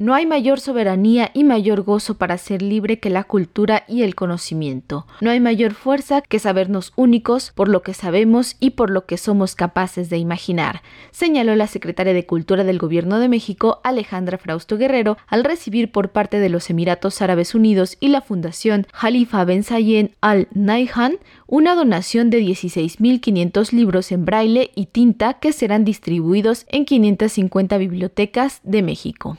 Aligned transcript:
No 0.00 0.14
hay 0.14 0.24
mayor 0.24 0.60
soberanía 0.60 1.30
y 1.34 1.44
mayor 1.44 1.82
gozo 1.82 2.14
para 2.14 2.38
ser 2.38 2.62
libre 2.62 2.98
que 3.00 3.10
la 3.10 3.24
cultura 3.24 3.84
y 3.86 4.00
el 4.00 4.14
conocimiento. 4.14 5.06
No 5.20 5.30
hay 5.30 5.40
mayor 5.40 5.74
fuerza 5.74 6.22
que 6.22 6.38
sabernos 6.38 6.94
únicos 6.96 7.52
por 7.54 7.68
lo 7.68 7.82
que 7.82 7.92
sabemos 7.92 8.56
y 8.60 8.70
por 8.70 8.88
lo 8.88 9.04
que 9.04 9.18
somos 9.18 9.54
capaces 9.54 10.08
de 10.08 10.16
imaginar, 10.16 10.80
señaló 11.10 11.54
la 11.54 11.66
secretaria 11.66 12.14
de 12.14 12.24
Cultura 12.24 12.64
del 12.64 12.78
Gobierno 12.78 13.18
de 13.18 13.28
México, 13.28 13.82
Alejandra 13.84 14.38
Frausto 14.38 14.78
Guerrero, 14.78 15.18
al 15.26 15.44
recibir 15.44 15.92
por 15.92 16.08
parte 16.08 16.40
de 16.40 16.48
los 16.48 16.70
Emiratos 16.70 17.20
Árabes 17.20 17.54
Unidos 17.54 17.98
y 18.00 18.08
la 18.08 18.22
Fundación 18.22 18.86
Khalifa 18.98 19.44
Ben 19.44 19.64
Zayed 19.64 20.12
Al 20.22 20.48
Nahyan 20.54 21.18
una 21.50 21.74
donación 21.74 22.30
de 22.30 22.40
16.500 22.40 23.72
libros 23.72 24.12
en 24.12 24.24
braille 24.24 24.70
y 24.76 24.86
tinta 24.86 25.34
que 25.34 25.52
serán 25.52 25.84
distribuidos 25.84 26.64
en 26.68 26.84
550 26.84 27.76
bibliotecas 27.76 28.60
de 28.62 28.82
México. 28.82 29.36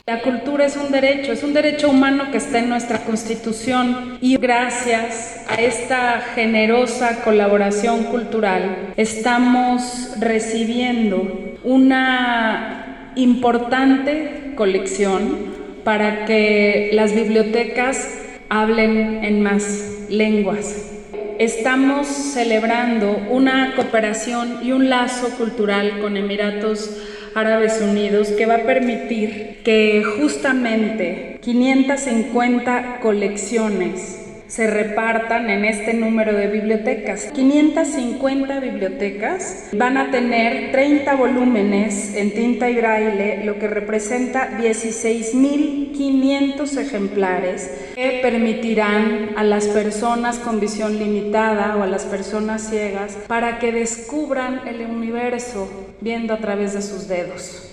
Es 0.60 0.76
un 0.76 0.92
derecho, 0.92 1.32
es 1.32 1.42
un 1.42 1.54
derecho 1.54 1.88
humano 1.88 2.30
que 2.30 2.38
está 2.38 2.58
en 2.58 2.68
nuestra 2.68 3.04
Constitución. 3.04 4.18
Y 4.20 4.36
gracias 4.36 5.40
a 5.48 5.54
esta 5.54 6.20
generosa 6.34 7.22
colaboración 7.24 8.04
cultural 8.04 8.92
estamos 8.96 10.14
recibiendo 10.20 11.56
una 11.64 13.12
importante 13.16 14.52
colección 14.56 15.52
para 15.84 16.24
que 16.24 16.90
las 16.92 17.14
bibliotecas 17.14 18.18
hablen 18.48 19.24
en 19.24 19.42
más 19.42 20.06
lenguas. 20.08 20.90
Estamos 21.38 22.06
celebrando 22.06 23.16
una 23.30 23.74
cooperación 23.74 24.60
y 24.62 24.72
un 24.72 24.90
lazo 24.90 25.30
cultural 25.30 25.98
con 26.00 26.16
Emiratos 26.16 26.90
Árabes 27.34 27.80
Unidos 27.80 28.28
que 28.28 28.46
va 28.46 28.56
a 28.56 28.66
permitir 28.66 29.60
que 29.64 30.02
justamente 30.04 31.38
550 31.42 33.00
colecciones 33.00 34.21
se 34.52 34.66
repartan 34.66 35.48
en 35.48 35.64
este 35.64 35.94
número 35.94 36.34
de 36.34 36.46
bibliotecas. 36.46 37.30
550 37.32 38.60
bibliotecas 38.60 39.70
van 39.72 39.96
a 39.96 40.10
tener 40.10 40.72
30 40.72 41.14
volúmenes 41.14 42.14
en 42.14 42.34
tinta 42.34 42.68
y 42.68 42.76
braille, 42.76 43.46
lo 43.46 43.58
que 43.58 43.66
representa 43.66 44.58
16.500 44.58 46.76
ejemplares 46.76 47.70
que 47.94 48.18
permitirán 48.20 49.30
a 49.36 49.42
las 49.42 49.68
personas 49.68 50.38
con 50.38 50.60
visión 50.60 50.98
limitada 50.98 51.78
o 51.78 51.82
a 51.82 51.86
las 51.86 52.04
personas 52.04 52.68
ciegas 52.68 53.16
para 53.28 53.58
que 53.58 53.72
descubran 53.72 54.68
el 54.68 54.82
universo 54.82 55.66
viendo 56.02 56.34
a 56.34 56.40
través 56.40 56.74
de 56.74 56.82
sus 56.82 57.08
dedos. 57.08 57.71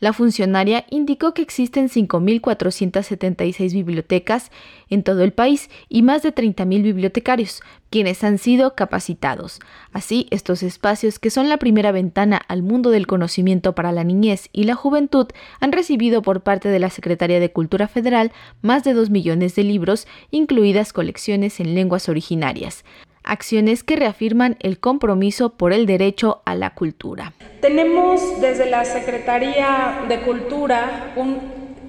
La 0.00 0.12
funcionaria 0.12 0.84
indicó 0.90 1.34
que 1.34 1.42
existen 1.42 1.88
5.476 1.88 3.72
bibliotecas 3.72 4.52
en 4.88 5.02
todo 5.02 5.24
el 5.24 5.32
país 5.32 5.70
y 5.88 6.02
más 6.02 6.22
de 6.22 6.32
30.000 6.32 6.82
bibliotecarios, 6.82 7.62
quienes 7.90 8.22
han 8.22 8.38
sido 8.38 8.74
capacitados. 8.76 9.58
Así, 9.92 10.28
estos 10.30 10.62
espacios, 10.62 11.18
que 11.18 11.30
son 11.30 11.48
la 11.48 11.56
primera 11.56 11.90
ventana 11.90 12.40
al 12.48 12.62
mundo 12.62 12.90
del 12.90 13.06
conocimiento 13.08 13.74
para 13.74 13.90
la 13.90 14.04
niñez 14.04 14.50
y 14.52 14.64
la 14.64 14.76
juventud, 14.76 15.26
han 15.58 15.72
recibido 15.72 16.22
por 16.22 16.42
parte 16.42 16.68
de 16.68 16.78
la 16.78 16.90
Secretaría 16.90 17.40
de 17.40 17.52
Cultura 17.52 17.88
Federal 17.88 18.30
más 18.62 18.84
de 18.84 18.94
2 18.94 19.10
millones 19.10 19.56
de 19.56 19.64
libros, 19.64 20.06
incluidas 20.30 20.92
colecciones 20.92 21.58
en 21.58 21.74
lenguas 21.74 22.08
originarias 22.08 22.84
acciones 23.28 23.84
que 23.84 23.96
reafirman 23.96 24.56
el 24.60 24.80
compromiso 24.80 25.50
por 25.50 25.72
el 25.72 25.86
derecho 25.86 26.42
a 26.44 26.54
la 26.54 26.70
cultura. 26.74 27.32
Tenemos 27.60 28.40
desde 28.40 28.68
la 28.68 28.84
Secretaría 28.84 30.04
de 30.08 30.20
Cultura 30.22 31.12
un 31.16 31.38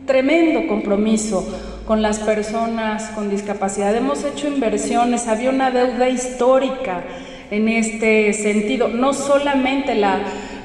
tremendo 0.05 0.67
compromiso 0.67 1.47
con 1.85 2.01
las 2.01 2.19
personas 2.19 3.09
con 3.15 3.29
discapacidad. 3.29 3.95
Hemos 3.95 4.23
hecho 4.23 4.47
inversiones, 4.47 5.27
había 5.27 5.49
una 5.49 5.71
deuda 5.71 6.09
histórica 6.09 7.03
en 7.51 7.67
este 7.67 8.33
sentido, 8.33 8.89
no 8.89 9.13
solamente 9.13 9.95
la 9.95 10.19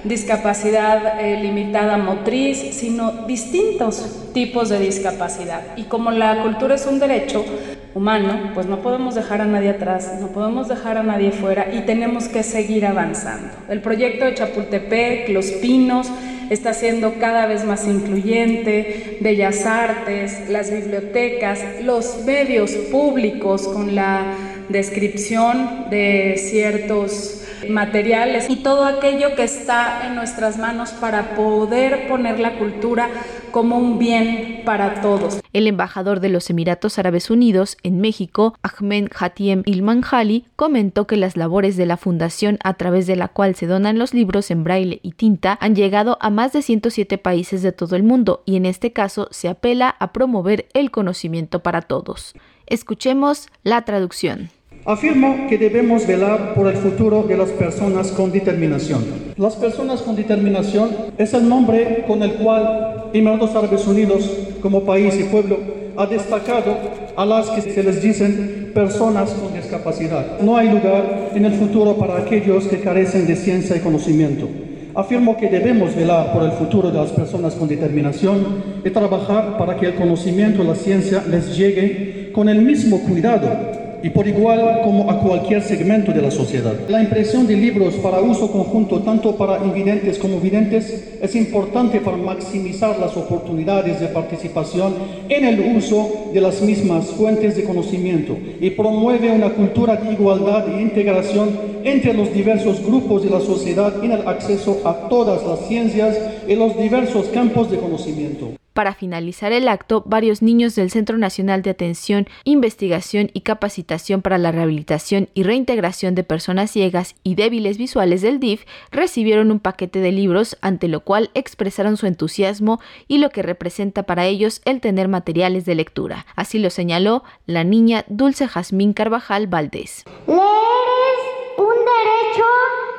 discapacidad 0.05 1.19
eh, 1.21 1.41
limitada 1.41 1.97
motriz, 1.97 2.59
sino 2.73 3.27
distintos 3.27 4.31
tipos 4.35 4.69
de 4.69 4.79
discapacidad. 4.81 5.63
Y 5.77 5.85
como 5.85 6.11
la 6.11 6.43
cultura 6.43 6.75
es 6.75 6.87
un 6.87 6.99
derecho 6.99 7.45
humano, 7.95 8.51
pues 8.55 8.67
no 8.67 8.81
podemos 8.81 9.15
dejar 9.15 9.41
a 9.41 9.47
nadie 9.47 9.71
atrás, 9.71 10.19
no 10.21 10.29
podemos 10.29 10.69
dejar 10.69 10.99
a 10.99 11.03
nadie 11.03 11.31
fuera 11.31 11.73
y 11.73 11.81
tenemos 11.83 12.29
que 12.29 12.43
seguir 12.43 12.87
avanzando. 12.87 13.49
El 13.69 13.81
proyecto 13.81 14.25
de 14.25 14.35
Chapultepec, 14.35 15.29
Los 15.29 15.47
Pinos, 15.53 16.11
está 16.51 16.75
siendo 16.75 17.15
cada 17.19 17.47
vez 17.47 17.65
más 17.65 17.87
incluyente, 17.87 19.19
Bellas 19.21 19.65
Artes, 19.65 20.49
las 20.49 20.71
bibliotecas, 20.71 21.61
los 21.83 22.25
medios 22.25 22.73
públicos 22.91 23.69
con 23.69 23.95
la 23.95 24.35
descripción 24.69 25.87
de 25.91 26.35
ciertos 26.37 27.44
materiales 27.69 28.51
y 28.51 28.57
todo 28.57 28.85
aquello 28.85 29.35
que 29.35 29.45
está 29.45 30.07
en 30.07 30.15
nuestras 30.15 30.59
manos 30.59 30.91
para 30.91 31.35
poder 31.35 32.09
poner 32.09 32.41
la 32.41 32.59
cultura 32.59 33.09
como 33.51 33.79
un 33.79 33.99
bien 33.99 34.63
para 34.65 35.01
todos. 35.01 35.41
El 35.53 35.69
embajador 35.69 36.21
de 36.21 36.29
los 36.29 36.51
Emiratos 36.51 36.99
Árabes 36.99 37.31
Unidos 37.31 37.77
en 37.83 38.01
México, 38.01 38.55
Ahmed 38.63 39.09
Hatiem 39.17 39.63
Ilmanjali, 39.65 40.47
comentó 40.57 41.07
que 41.07 41.17
las 41.17 41.37
labores 41.37 41.77
de 41.77 41.87
la 41.87 41.97
fundación 41.97 42.59
a 42.65 42.75
través 42.75 43.07
de 43.07 43.17
la 43.17 43.29
cual 43.29 43.55
se 43.55 43.67
donan 43.67 43.99
los 43.99 44.15
libros 44.15 44.51
en 44.51 44.65
braille 44.65 45.01
y 45.03 45.13
tinta 45.13 45.57
han 45.61 45.77
llegado 45.77 46.19
a 46.21 46.31
más 46.31 46.53
de 46.53 46.63
107 46.63 47.19
países 47.19 47.63
de 47.63 47.73
todo 47.73 47.95
el 47.97 48.03
mundo 48.03 48.43
y 48.45 48.57
en 48.57 48.67
este 48.67 48.93
caso 48.93 49.29
se 49.31 49.49
apela 49.49 49.95
a 49.99 50.13
promover 50.13 50.67
el 50.75 50.91
conocimiento 50.91 51.61
para 51.61 51.83
todos. 51.83 52.35
Escuchemos 52.67 53.49
la 53.63 53.83
traducción. 53.83 54.51
Afirmo 54.87 55.47
que 55.49 55.57
debemos 55.57 56.07
velar 56.07 56.53
por 56.53 56.67
el 56.67 56.77
futuro 56.77 57.23
de 57.23 57.39
las 57.39 57.49
personas 57.49 58.09
con 58.09 58.31
determinación. 58.31 59.03
Las 59.39 59.57
personas 59.57 60.03
con 60.03 60.15
determinación 60.15 60.91
es 61.17 61.33
el 61.33 61.49
nombre 61.49 62.05
con 62.07 62.23
el 62.23 62.35
cual 62.35 63.05
Emiratos 63.15 63.57
Árabes 63.57 63.87
Unidos, 63.87 64.31
como 64.61 64.85
país 64.85 65.19
y 65.19 65.23
pueblo, 65.23 65.57
ha 65.97 66.05
destacado 66.05 66.77
a 67.17 67.25
las 67.25 67.49
que 67.49 67.63
se 67.63 67.83
les 67.83 68.03
dicen 68.03 68.73
personas 68.75 69.31
con 69.31 69.55
discapacidad. 69.55 70.41
No 70.41 70.59
hay 70.59 70.69
lugar 70.69 71.31
en 71.35 71.47
el 71.47 71.55
futuro 71.55 71.97
para 71.97 72.19
aquellos 72.19 72.67
que 72.67 72.81
carecen 72.81 73.27
de 73.27 73.37
ciencia 73.37 73.77
y 73.77 73.81
conocimiento. 73.81 74.51
Afirmo 74.95 75.39
que 75.39 75.49
debemos 75.49 75.97
velar 75.97 76.31
por 76.35 76.43
el 76.43 76.53
futuro 76.53 76.91
de 76.91 76.99
las 76.99 77.11
personas 77.11 77.55
con 77.55 77.69
determinación 77.69 78.63
y 78.85 78.91
trabajar 78.91 79.57
para 79.57 79.79
que 79.79 79.87
el 79.87 79.95
conocimiento 79.95 80.63
y 80.63 80.67
la 80.67 80.75
ciencia 80.75 81.25
les 81.27 81.57
llegue 81.57 82.31
con 82.35 82.51
el 82.51 82.61
mismo 82.61 83.01
cuidado 83.01 83.74
y 84.05 84.11
por 84.11 84.29
igual 84.29 84.83
como 84.85 85.11
a 85.11 85.19
cualquier 85.19 85.63
segmento 85.63 86.13
de 86.13 86.21
la 86.21 86.31
sociedad. 86.31 86.75
La 86.91 87.03
impresión 87.03 87.47
de 87.47 87.57
libros 87.57 87.95
para 87.95 88.21
uso 88.21 88.53
conjunto, 88.53 89.01
tanto 89.01 89.35
para 89.35 89.65
invidentes 89.65 90.19
como 90.19 90.41
videntes, 90.41 91.17
es 91.23 91.35
importante 91.35 92.01
para 92.01 92.19
maximizar 92.19 92.99
las 92.99 93.17
oportunidades 93.17 94.01
de 94.01 94.09
participación 94.09 94.93
en 95.31 95.47
el 95.47 95.75
uso 95.75 96.29
de 96.35 96.41
las 96.43 96.61
mismas 96.61 97.07
fuentes 97.07 97.57
de 97.57 97.65
conocimiento 97.65 98.37
y 98.61 98.69
promueve 98.69 99.31
una 99.31 99.49
cultura 99.55 99.97
de 99.97 100.13
igualdad 100.13 100.69
e 100.69 100.83
integración 100.83 101.59
entre 101.83 102.13
los 102.13 102.31
diversos 102.31 102.85
grupos 102.85 103.25
de 103.25 103.31
la 103.31 103.41
sociedad 103.41 104.05
en 104.05 104.13
el 104.13 104.29
acceso 104.29 104.83
a 104.85 105.09
todas 105.09 105.47
las 105.47 105.67
ciencias 105.67 106.19
y 106.47 106.55
los 106.57 106.77
diversos 106.77 107.29
campos 107.29 107.71
de 107.71 107.79
conocimiento. 107.79 108.51
Para 108.75 108.93
finalizar 108.93 109.53
el 109.53 109.69
acto, 109.69 110.03
varios 110.05 110.43
niños 110.43 110.75
del 110.75 110.91
Centro 110.91 111.17
Nacional 111.17 111.63
de 111.63 111.71
Atención, 111.71 112.27
Investigación 112.43 113.31
y 113.33 113.43
Capacitación 113.43 114.21
para 114.21 114.37
la 114.37 114.51
Rehabilitación 114.51 115.29
y 115.33 115.45
Reintegración 115.45 116.17
de 116.17 116.25
Personas 116.25 116.73
Ciegas 116.73 117.15
y 117.23 117.37
Débiles 117.37 117.79
Visuales 117.79 118.21
del 118.21 118.41
DIF 118.41 118.65
recibieron 118.91 119.53
un 119.53 119.61
paquete 119.61 120.01
de 120.01 120.11
libros, 120.11 120.59
ante 120.61 120.89
lo 120.89 121.01
cual 121.01 121.31
expresaron 121.35 121.97
su 121.97 122.09
entusiasmo 122.09 122.81
y 123.07 123.19
lo 123.19 123.31
que 123.31 123.43
representa 123.43 124.03
para 124.03 124.27
ellos 124.27 124.61
el 124.65 124.81
tener 124.81 125.07
materiales 125.07 125.65
de 125.67 125.77
lectura. 125.77 126.27
Así 126.35 126.59
lo 126.59 126.69
señaló 126.69 127.23
la 127.47 127.63
niña 127.63 128.05
Dulce 128.09 128.49
Jazmín 128.49 128.93
Carvajal 128.93 129.47
Valdés. 129.47 130.05
Leer 130.27 130.41
es 130.41 131.59
un 131.59 131.77
derecho 131.95 132.49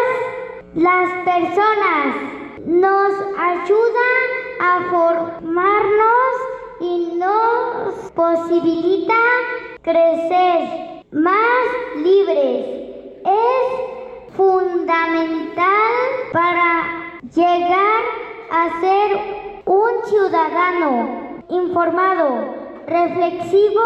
las 0.77 1.25
personas 1.25 2.37
nos 2.67 3.13
ayuda 3.39 4.36
a 4.61 4.81
formarnos 4.91 6.35
y 6.81 7.17
nos 7.17 8.11
posibilita 8.13 9.15
crecer 9.83 11.05
más 11.13 11.67
libres. 11.97 12.67
Es 13.25 14.35
fundamental 14.37 15.93
para 16.33 17.21
llegar 17.35 18.03
a 18.51 18.81
ser 18.81 19.63
un 19.65 19.91
ciudadano 20.05 21.43
informado, 21.49 22.55
reflexivo 22.87 23.85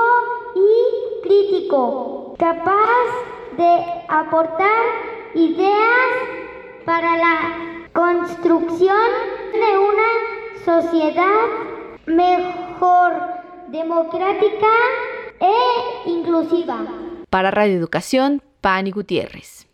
y 0.55 1.23
crítico, 1.23 2.35
capaz 2.39 3.07
de 3.57 3.85
aportar 4.09 4.85
ideas 5.35 6.11
para 6.85 7.17
la 7.17 7.71
construcción 7.93 9.11
de 9.53 9.79
una 9.79 10.20
sociedad 10.65 11.47
mejor, 12.07 13.13
democrática 13.69 14.67
e 15.41 16.11
inclusiva. 16.11 16.87
Para 17.29 17.51
Radio 17.51 17.77
Educación, 17.77 18.43
Pani 18.61 18.91
Gutiérrez. 18.91 19.67